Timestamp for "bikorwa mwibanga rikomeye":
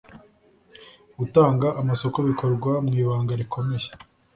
2.29-3.89